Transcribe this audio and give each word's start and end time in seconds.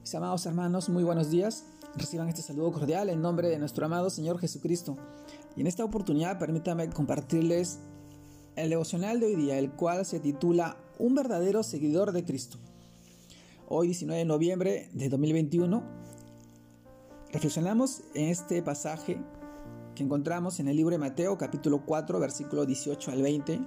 Mis 0.00 0.14
amados 0.14 0.46
hermanos, 0.46 0.88
muy 0.88 1.04
buenos 1.04 1.30
días. 1.30 1.66
Reciban 1.94 2.26
este 2.28 2.40
saludo 2.40 2.72
cordial 2.72 3.10
en 3.10 3.20
nombre 3.20 3.48
de 3.48 3.58
nuestro 3.58 3.84
amado 3.84 4.08
Señor 4.08 4.38
Jesucristo. 4.38 4.96
Y 5.56 5.60
en 5.60 5.66
esta 5.66 5.84
oportunidad 5.84 6.38
permítame 6.38 6.88
compartirles 6.88 7.80
el 8.56 8.70
devocional 8.70 9.20
de 9.20 9.26
hoy 9.26 9.36
día, 9.36 9.58
el 9.58 9.70
cual 9.72 10.06
se 10.06 10.18
titula 10.18 10.78
Un 10.98 11.14
verdadero 11.14 11.62
seguidor 11.62 12.12
de 12.12 12.24
Cristo. 12.24 12.56
Hoy 13.68 13.88
19 13.88 14.20
de 14.20 14.24
noviembre 14.24 14.88
de 14.94 15.10
2021 15.10 15.82
reflexionamos 17.30 18.00
en 18.14 18.30
este 18.30 18.62
pasaje 18.62 19.22
que 19.94 20.02
encontramos 20.02 20.60
en 20.60 20.68
el 20.68 20.78
libro 20.78 20.92
de 20.92 20.98
Mateo 20.98 21.36
capítulo 21.36 21.84
4 21.84 22.18
versículo 22.18 22.64
18 22.64 23.10
al 23.10 23.20
20, 23.20 23.60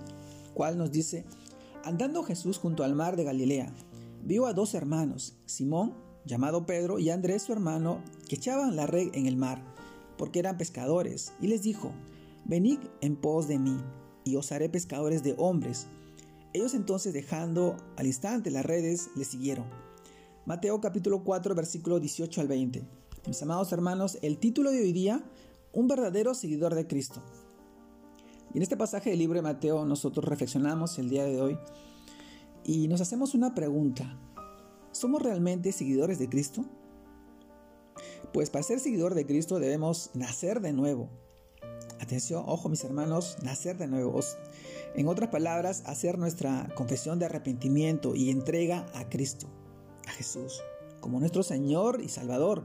cual 0.56 0.80
nos 0.80 0.92
dice, 0.92 1.26
Andando 1.84 2.24
Jesús 2.24 2.58
junto 2.58 2.84
al 2.84 2.96
mar 2.96 3.18
de 3.18 3.24
Galilea, 3.24 3.72
vio 4.24 4.48
a 4.48 4.54
dos 4.54 4.74
hermanos, 4.74 5.36
Simón 5.46 6.12
llamado 6.26 6.66
Pedro, 6.66 7.00
y 7.00 7.10
Andrés 7.10 7.44
su 7.44 7.54
hermano, 7.54 8.02
que 8.28 8.36
echaban 8.36 8.76
la 8.76 8.88
red 8.88 9.10
en 9.14 9.26
el 9.26 9.36
mar, 9.36 9.64
porque 10.18 10.40
eran 10.40 10.58
pescadores, 10.58 11.34
y 11.42 11.48
les 11.48 11.62
dijo, 11.62 11.92
Venid 12.46 12.80
en 13.02 13.16
pos 13.16 13.48
de 13.48 13.60
mí, 13.60 13.78
y 14.24 14.36
os 14.36 14.52
haré 14.52 14.70
pescadores 14.70 15.24
de 15.24 15.36
hombres. 15.38 15.88
Ellos 16.54 16.74
entonces, 16.74 17.14
dejando 17.14 17.78
al 17.98 18.06
instante 18.06 18.52
las 18.52 18.66
redes, 18.66 19.10
le 19.16 19.26
siguieron. 19.26 19.66
Mateo 20.46 20.80
capítulo 20.82 21.24
4, 21.24 21.56
versículo 21.56 22.00
18 22.00 22.42
al 22.42 22.48
20. 22.48 22.84
Mis 23.28 23.42
amados 23.42 23.72
hermanos, 23.72 24.18
el 24.22 24.38
título 24.38 24.72
de 24.72 24.82
hoy 24.82 24.92
día, 24.92 25.24
un 25.72 25.88
verdadero 25.88 26.34
seguidor 26.36 26.76
de 26.76 26.86
Cristo. 26.86 27.22
Y 28.54 28.58
en 28.58 28.64
este 28.64 28.78
pasaje 28.78 29.10
del 29.10 29.20
libro 29.20 29.38
de 29.38 29.42
Mateo 29.42 29.86
nosotros 29.86 30.26
reflexionamos 30.26 31.00
el 31.00 31.10
día 31.10 31.24
de 31.24 31.42
hoy 31.42 31.58
y 32.66 32.88
nos 32.88 33.02
hacemos 33.02 33.34
una 33.34 33.56
pregunta. 33.56 34.18
¿Somos 34.94 35.24
realmente 35.24 35.72
seguidores 35.72 36.20
de 36.20 36.30
Cristo? 36.30 36.64
Pues 38.32 38.52
para 38.52 38.62
ser 38.62 38.80
seguidor 38.80 39.16
de 39.16 39.26
Cristo 39.26 39.60
debemos 39.60 40.12
nacer 40.14 40.62
de 40.62 40.72
nuevo. 40.72 41.10
Atención, 42.00 42.44
ojo 42.46 42.70
mis 42.70 42.84
hermanos, 42.84 43.38
nacer 43.42 43.80
de 43.80 43.88
nuevo. 43.88 44.20
En 44.96 45.08
otras 45.08 45.30
palabras, 45.30 45.82
hacer 45.88 46.20
nuestra 46.20 46.70
confesión 46.76 47.18
de 47.18 47.26
arrepentimiento 47.26 48.14
y 48.14 48.30
entrega 48.30 48.86
a 48.94 49.10
Cristo, 49.10 49.48
a 50.08 50.12
Jesús, 50.12 50.62
como 51.00 51.20
nuestro 51.20 51.42
Señor 51.42 52.00
y 52.00 52.10
Salvador. 52.10 52.64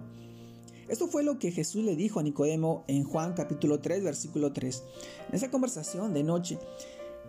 Esto 0.87 1.09
fue 1.09 1.23
lo 1.23 1.39
que 1.39 1.51
Jesús 1.51 1.83
le 1.83 1.97
dijo 1.97 2.21
a 2.21 2.23
Nicodemo 2.23 2.85
en 2.89 3.05
Juan 3.05 3.33
capítulo 3.33 3.81
3, 3.81 4.05
versículo 4.05 4.53
3. 4.53 4.83
En 5.31 5.35
esa 5.35 5.51
conversación 5.51 6.13
de 6.13 6.25
noche, 6.25 6.59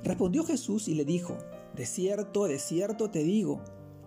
respondió 0.03 0.44
Jesús 0.44 0.89
y 0.89 0.94
le 0.94 1.05
dijo, 1.05 1.38
De 1.73 1.86
cierto, 1.86 2.47
de 2.47 2.59
cierto 2.59 3.09
te 3.09 3.23
digo, 3.23 3.61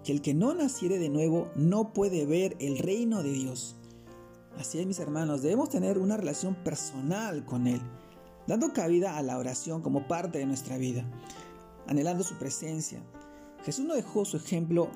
que 0.05 0.13
el 0.13 0.23
que 0.23 0.35
no 0.35 0.55
naciere 0.55 0.99
de 0.99 1.09
nuevo 1.09 1.51
no 1.55 1.93
puede 1.93 2.27
ver 2.27 2.57
el 2.61 2.79
reino 2.79 3.23
de 3.23 3.33
Dios. 3.33 3.77
Así 4.59 4.79
es, 4.79 4.87
mis 4.87 4.99
hermanos, 4.99 5.43
debemos 5.43 5.71
tener 5.71 5.99
una 5.99 6.17
relación 6.17 6.55
personal 6.57 7.45
con 7.45 7.67
Él, 7.67 7.81
dando 8.47 8.73
cabida 8.73 9.17
a 9.17 9.23
la 9.23 9.39
oración 9.39 9.81
como 9.81 10.09
parte 10.09 10.39
de 10.39 10.47
nuestra 10.47 10.77
vida, 10.77 11.05
anhelando 11.87 12.25
su 12.25 12.37
presencia. 12.37 13.03
Jesús 13.65 13.85
nos 13.85 13.97
dejó 13.97 14.25
su 14.25 14.37
ejemplo 14.37 14.91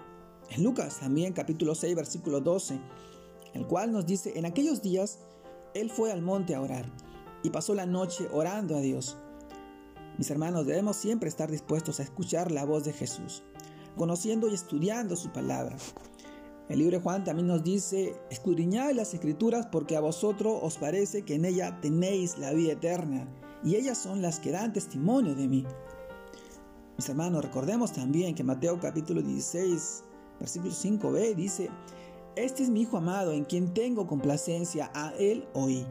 en 0.50 0.62
Lucas 0.62 1.00
también 1.00 1.32
capítulo 1.32 1.74
6 1.74 1.94
versículo 1.94 2.40
12, 2.40 2.78
el 3.54 3.66
cual 3.66 3.92
nos 3.92 4.06
dice, 4.06 4.32
en 4.36 4.44
aquellos 4.44 4.82
días 4.82 5.20
Él 5.74 5.90
fue 5.90 6.12
al 6.12 6.22
monte 6.22 6.54
a 6.54 6.60
orar 6.60 6.84
y 7.42 7.50
pasó 7.50 7.74
la 7.74 7.86
noche 7.86 8.28
orando 8.32 8.76
a 8.76 8.80
Dios. 8.80 9.16
Mis 10.18 10.30
hermanos, 10.30 10.66
debemos 10.66 10.96
siempre 10.96 11.28
estar 11.28 11.50
dispuestos 11.50 12.00
a 12.00 12.02
escuchar 12.02 12.50
la 12.50 12.64
voz 12.64 12.84
de 12.84 12.92
Jesús 12.92 13.42
conociendo 13.96 14.48
y 14.48 14.54
estudiando 14.54 15.16
su 15.16 15.30
palabra. 15.32 15.76
El 16.68 16.80
libro 16.80 16.96
de 16.96 17.02
Juan 17.02 17.22
también 17.22 17.46
nos 17.46 17.62
dice, 17.62 18.16
escudriñad 18.30 18.92
las 18.92 19.14
escrituras 19.14 19.66
porque 19.66 19.96
a 19.96 20.00
vosotros 20.00 20.58
os 20.62 20.78
parece 20.78 21.22
que 21.22 21.34
en 21.34 21.44
ella 21.44 21.80
tenéis 21.80 22.38
la 22.38 22.52
vida 22.52 22.72
eterna, 22.72 23.28
y 23.62 23.76
ellas 23.76 23.98
son 23.98 24.20
las 24.20 24.40
que 24.40 24.50
dan 24.50 24.72
testimonio 24.72 25.34
de 25.34 25.46
mí. 25.46 25.64
Mis 26.96 27.08
hermanos, 27.08 27.44
recordemos 27.44 27.92
también 27.92 28.34
que 28.34 28.42
Mateo 28.42 28.80
capítulo 28.80 29.22
16, 29.22 30.04
versículo 30.40 30.72
5b 30.72 31.34
dice, 31.34 31.70
Este 32.34 32.64
es 32.64 32.70
mi 32.70 32.82
Hijo 32.82 32.96
amado 32.96 33.32
en 33.32 33.44
quien 33.44 33.72
tengo 33.72 34.06
complacencia, 34.06 34.90
a 34.94 35.12
Él 35.18 35.46
oí. 35.54 35.86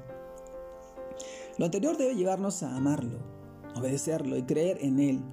Lo 1.58 1.66
anterior 1.66 1.96
debe 1.96 2.16
llevarnos 2.16 2.64
a 2.64 2.76
amarlo, 2.76 3.20
obedecerlo 3.76 4.36
y 4.36 4.44
creer 4.44 4.80
en 4.82 5.00
Él. 5.00 5.24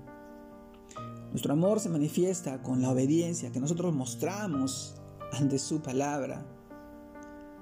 Nuestro 1.33 1.55
amor 1.55 1.81
se 1.81 1.89
manifiesta 1.89 2.63
con 2.63 2.83
la 2.83 2.91
obediencia 2.91 3.51
que 3.51 3.59
nosotros 3.59 3.95
mostramos 3.95 4.97
ante 5.33 5.59
su 5.59 5.81
palabra. 5.81 6.45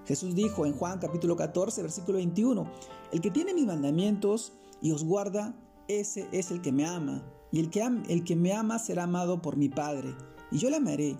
Jesús 0.07 0.35
dijo 0.35 0.67
en 0.67 0.73
Juan 0.73 0.99
capítulo 0.99 1.37
14, 1.37 1.81
versículo 1.83 2.19
21, 2.19 2.69
el 3.13 3.21
que 3.21 3.31
tiene 3.31 3.55
mis 3.55 3.67
mandamientos 3.67 4.55
y 4.83 4.91
os 4.91 5.05
guarda, 5.05 5.55
ese 5.87 6.27
es 6.33 6.51
el 6.51 6.63
que 6.63 6.73
me 6.73 6.85
ama, 6.85 7.23
y 7.53 7.61
el 7.61 7.71
que, 7.71 7.81
el 8.09 8.25
que 8.25 8.35
me 8.35 8.53
ama 8.53 8.81
será 8.81 9.05
amado 9.05 9.41
por 9.41 9.57
mi 9.57 9.69
Padre, 9.69 10.17
y 10.51 10.59
yo 10.59 10.69
le 10.69 10.77
amaré 10.79 11.17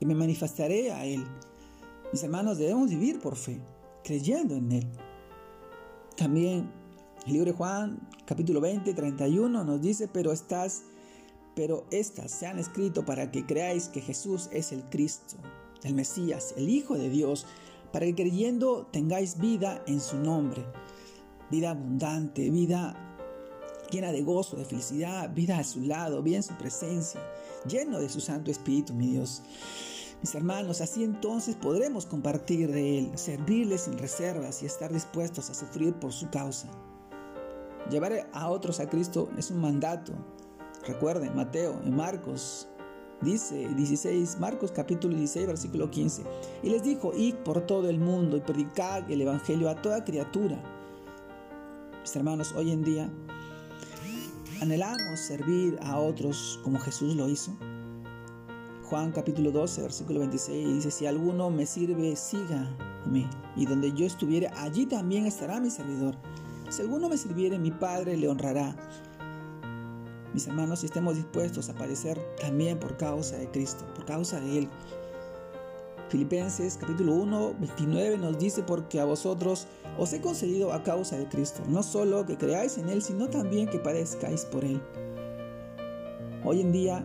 y 0.00 0.04
me 0.04 0.16
manifestaré 0.16 0.90
a 0.90 1.04
él. 1.04 1.24
Mis 2.12 2.24
hermanos, 2.24 2.58
debemos 2.58 2.90
vivir 2.90 3.20
por 3.20 3.36
fe, 3.36 3.60
creyendo 4.02 4.56
en 4.56 4.72
él. 4.72 4.88
También 6.16 6.68
el 7.26 7.32
libro 7.32 7.52
de 7.52 7.56
Juan 7.56 8.08
capítulo 8.26 8.60
20, 8.60 8.92
31 8.92 9.62
nos 9.62 9.80
dice, 9.80 10.08
pero 10.08 10.32
estás 10.32 10.82
pero 11.54 11.86
estas 11.90 12.30
se 12.30 12.46
han 12.46 12.58
escrito 12.58 13.04
para 13.04 13.30
que 13.30 13.44
creáis 13.44 13.88
que 13.88 14.00
Jesús 14.00 14.48
es 14.52 14.72
el 14.72 14.84
Cristo, 14.84 15.36
el 15.82 15.94
Mesías, 15.94 16.54
el 16.56 16.68
Hijo 16.68 16.96
de 16.96 17.08
Dios, 17.08 17.46
para 17.92 18.06
que 18.06 18.14
creyendo 18.14 18.86
tengáis 18.90 19.38
vida 19.38 19.82
en 19.86 20.00
su 20.00 20.16
nombre, 20.18 20.64
vida 21.50 21.70
abundante, 21.70 22.50
vida 22.50 23.12
llena 23.90 24.10
de 24.10 24.22
gozo, 24.22 24.56
de 24.56 24.64
felicidad, 24.64 25.30
vida 25.34 25.58
a 25.58 25.64
su 25.64 25.80
lado, 25.80 26.22
vida 26.22 26.36
en 26.36 26.42
su 26.42 26.54
presencia, 26.54 27.20
lleno 27.66 28.00
de 28.00 28.08
su 28.08 28.20
Santo 28.20 28.50
Espíritu, 28.50 28.94
mi 28.94 29.08
Dios. 29.08 29.42
Mis 30.22 30.34
hermanos, 30.34 30.80
así 30.80 31.04
entonces 31.04 31.56
podremos 31.56 32.06
compartir 32.06 32.70
de 32.70 33.00
Él, 33.00 33.18
servirle 33.18 33.76
sin 33.76 33.98
reservas 33.98 34.62
y 34.62 34.66
estar 34.66 34.92
dispuestos 34.92 35.50
a 35.50 35.54
sufrir 35.54 35.94
por 35.94 36.12
su 36.12 36.30
causa. 36.30 36.68
Llevar 37.90 38.30
a 38.32 38.48
otros 38.48 38.80
a 38.80 38.88
Cristo 38.88 39.28
es 39.36 39.50
un 39.50 39.60
mandato, 39.60 40.12
Recuerden, 40.86 41.36
Mateo, 41.36 41.80
en 41.84 41.94
Marcos, 41.94 42.66
dice 43.20 43.68
16, 43.68 44.40
Marcos 44.40 44.72
capítulo 44.72 45.16
16, 45.16 45.46
versículo 45.46 45.90
15. 45.90 46.24
Y 46.64 46.70
les 46.70 46.82
dijo, 46.82 47.12
id 47.16 47.36
por 47.36 47.60
todo 47.66 47.88
el 47.88 48.00
mundo 48.00 48.36
y 48.36 48.40
predicad 48.40 49.08
el 49.08 49.20
Evangelio 49.20 49.70
a 49.70 49.76
toda 49.76 50.02
criatura. 50.02 50.60
Mis 52.00 52.16
hermanos, 52.16 52.52
hoy 52.56 52.72
en 52.72 52.82
día 52.82 53.08
anhelamos 54.60 55.20
servir 55.20 55.78
a 55.82 56.00
otros 56.00 56.58
como 56.64 56.80
Jesús 56.80 57.14
lo 57.14 57.28
hizo. 57.28 57.56
Juan 58.84 59.12
capítulo 59.12 59.52
12, 59.52 59.82
versículo 59.82 60.18
26 60.18 60.74
dice, 60.74 60.90
si 60.90 61.06
alguno 61.06 61.48
me 61.48 61.64
sirve, 61.64 62.16
sígame, 62.16 63.30
y 63.56 63.66
donde 63.66 63.92
yo 63.92 64.04
estuviere, 64.04 64.48
allí 64.56 64.86
también 64.86 65.26
estará 65.26 65.60
mi 65.60 65.70
servidor. 65.70 66.16
Si 66.70 66.82
alguno 66.82 67.08
me 67.08 67.16
sirviere, 67.16 67.58
mi 67.58 67.70
Padre 67.70 68.16
le 68.16 68.28
honrará 68.28 68.74
mis 70.32 70.46
hermanos, 70.46 70.82
estemos 70.82 71.16
dispuestos 71.16 71.68
a 71.68 71.74
padecer 71.74 72.18
también 72.40 72.78
por 72.78 72.96
causa 72.96 73.36
de 73.36 73.50
Cristo, 73.50 73.84
por 73.94 74.06
causa 74.06 74.40
de 74.40 74.60
Él. 74.60 74.68
Filipenses 76.08 76.78
capítulo 76.78 77.14
1, 77.14 77.54
29 77.58 78.18
nos 78.18 78.38
dice, 78.38 78.62
porque 78.62 79.00
a 79.00 79.04
vosotros 79.04 79.66
os 79.98 80.12
he 80.12 80.20
concedido 80.20 80.72
a 80.72 80.82
causa 80.82 81.16
de 81.16 81.28
Cristo, 81.28 81.62
no 81.68 81.82
solo 81.82 82.24
que 82.26 82.36
creáis 82.36 82.78
en 82.78 82.88
Él, 82.88 83.02
sino 83.02 83.28
también 83.28 83.68
que 83.68 83.78
padezcáis 83.78 84.44
por 84.46 84.64
Él. 84.64 84.80
Hoy 86.44 86.60
en 86.60 86.72
día, 86.72 87.04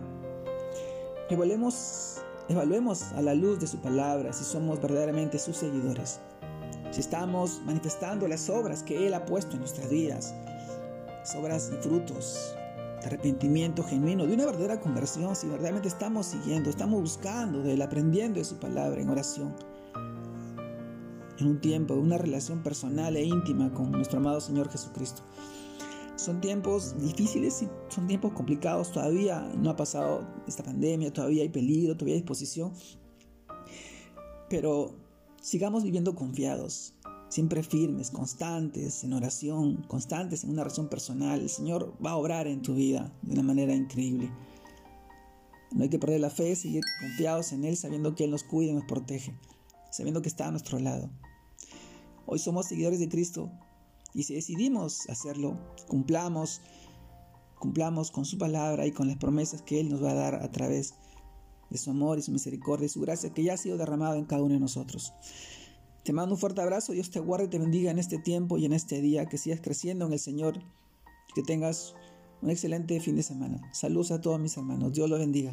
evaluemos, 1.28 2.22
evaluemos 2.48 3.02
a 3.12 3.22
la 3.22 3.34
luz 3.34 3.60
de 3.60 3.66
su 3.66 3.78
palabra 3.78 4.32
si 4.32 4.44
somos 4.44 4.80
verdaderamente 4.80 5.38
sus 5.38 5.56
seguidores, 5.56 6.18
si 6.90 7.00
estamos 7.00 7.60
manifestando 7.64 8.26
las 8.26 8.48
obras 8.48 8.82
que 8.82 9.06
Él 9.06 9.14
ha 9.14 9.26
puesto 9.26 9.52
en 9.52 9.60
nuestras 9.60 9.90
vidas, 9.90 10.34
las 11.06 11.34
obras 11.34 11.70
y 11.72 11.76
frutos 11.76 12.54
arrepentimiento 13.04 13.82
genuino, 13.84 14.26
de 14.26 14.34
una 14.34 14.46
verdadera 14.46 14.80
conversión, 14.80 15.36
si 15.36 15.46
verdaderamente 15.46 15.88
estamos 15.88 16.26
siguiendo, 16.26 16.70
estamos 16.70 17.00
buscando 17.00 17.62
de 17.62 17.74
él, 17.74 17.82
aprendiendo 17.82 18.38
de 18.38 18.44
su 18.44 18.58
palabra 18.58 19.00
en 19.00 19.08
oración. 19.08 19.54
En 21.38 21.46
un 21.46 21.60
tiempo 21.60 21.94
de 21.94 22.00
una 22.00 22.18
relación 22.18 22.62
personal 22.62 23.16
e 23.16 23.22
íntima 23.22 23.72
con 23.72 23.92
nuestro 23.92 24.18
amado 24.18 24.40
Señor 24.40 24.68
Jesucristo. 24.70 25.22
Son 26.16 26.40
tiempos 26.40 27.00
difíciles 27.00 27.62
y 27.62 27.68
son 27.88 28.08
tiempos 28.08 28.32
complicados. 28.32 28.90
Todavía 28.90 29.40
no 29.56 29.70
ha 29.70 29.76
pasado 29.76 30.26
esta 30.48 30.64
pandemia, 30.64 31.12
todavía 31.12 31.42
hay 31.42 31.48
peligro, 31.48 31.94
todavía 31.94 32.14
hay 32.14 32.22
disposición. 32.22 32.72
Pero 34.50 34.96
sigamos 35.40 35.84
viviendo 35.84 36.16
confiados, 36.16 36.94
siempre 37.28 37.62
firmes, 37.62 38.10
constantes 38.10 39.04
en 39.04 39.12
oración, 39.12 39.82
constantes 39.88 40.44
en 40.44 40.50
una 40.50 40.62
oración 40.62 40.88
personal, 40.88 41.40
el 41.40 41.50
Señor 41.50 41.94
va 42.04 42.12
a 42.12 42.16
obrar 42.16 42.46
en 42.46 42.62
tu 42.62 42.74
vida 42.74 43.12
de 43.22 43.32
una 43.32 43.42
manera 43.42 43.74
increíble. 43.74 44.30
No 45.72 45.82
hay 45.82 45.90
que 45.90 45.98
perder 45.98 46.20
la 46.20 46.30
fe, 46.30 46.56
seguir 46.56 46.82
confiados 47.00 47.52
en 47.52 47.64
Él, 47.64 47.76
sabiendo 47.76 48.14
que 48.14 48.24
Él 48.24 48.30
nos 48.30 48.44
cuida 48.44 48.72
y 48.72 48.74
nos 48.74 48.84
protege. 48.84 49.34
sabiendo 49.90 50.20
que 50.20 50.28
está 50.28 50.46
a 50.46 50.50
nuestro 50.50 50.78
lado. 50.78 51.10
Hoy 52.26 52.38
somos 52.38 52.66
seguidores 52.66 53.00
de 53.00 53.08
Cristo 53.08 53.50
y 54.12 54.24
si 54.24 54.34
decidimos 54.34 55.08
hacerlo, 55.08 55.58
cumplamos, 55.86 56.60
cumplamos 57.58 58.10
con 58.10 58.26
su 58.26 58.36
palabra 58.36 58.86
y 58.86 58.92
con 58.92 59.08
las 59.08 59.16
promesas 59.16 59.62
que 59.62 59.80
Él 59.80 59.88
nos 59.88 60.04
va 60.04 60.10
a 60.10 60.14
dar 60.14 60.34
a 60.34 60.50
través 60.50 60.94
de 61.70 61.78
su 61.78 61.90
amor 61.90 62.18
y 62.18 62.22
su 62.22 62.32
misericordia 62.32 62.86
y 62.86 62.90
su 62.90 63.00
gracia 63.00 63.32
que 63.32 63.44
ya 63.44 63.54
ha 63.54 63.56
sido 63.56 63.78
derramado 63.78 64.16
en 64.16 64.26
cada 64.26 64.42
uno 64.42 64.54
de 64.54 64.60
nosotros. 64.60 65.12
Te 66.08 66.14
mando 66.14 66.36
un 66.36 66.40
fuerte 66.40 66.62
abrazo, 66.62 66.94
Dios 66.94 67.10
te 67.10 67.20
guarde 67.20 67.44
y 67.44 67.48
te 67.48 67.58
bendiga 67.58 67.90
en 67.90 67.98
este 67.98 68.16
tiempo 68.16 68.56
y 68.56 68.64
en 68.64 68.72
este 68.72 69.02
día, 69.02 69.26
que 69.26 69.36
sigas 69.36 69.60
creciendo 69.60 70.06
en 70.06 70.14
el 70.14 70.18
Señor, 70.18 70.58
que 71.34 71.42
tengas 71.42 71.94
un 72.40 72.48
excelente 72.48 72.98
fin 72.98 73.14
de 73.14 73.22
semana. 73.22 73.60
Saludos 73.74 74.10
a 74.12 74.22
todos 74.22 74.40
mis 74.40 74.56
hermanos, 74.56 74.94
Dios 74.94 75.10
los 75.10 75.18
bendiga. 75.18 75.50